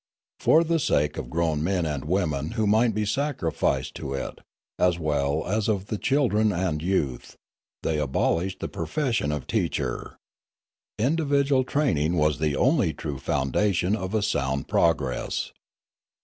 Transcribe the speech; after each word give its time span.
For 0.39 0.63
the 0.63 0.79
sake 0.79 1.15
of 1.17 1.25
the 1.25 1.29
grown 1.29 1.63
men 1.63 1.85
and 1.85 2.05
women 2.05 2.53
who 2.53 2.65
might 2.65 2.95
be 2.95 3.05
sacrificed 3.05 3.93
to 3.97 4.15
it, 4.15 4.39
as 4.79 4.97
well 4.97 5.45
as 5.45 5.67
of 5.69 5.85
the 5.93 5.99
children 5.99 6.51
and 6.51 6.81
youth, 6.81 7.35
they 7.83 7.99
abolished 7.99 8.61
the 8.61 8.67
profession 8.67 9.31
of 9.31 9.45
teacher. 9.45 10.17
Individual 10.97 11.63
training 11.63 12.17
was 12.17 12.39
the 12.39 12.55
only 12.55 12.93
true 12.95 13.19
foundation 13.19 13.95
of 13.95 14.15
a 14.15 14.23
sound 14.23 14.67
progress. 14.67 15.51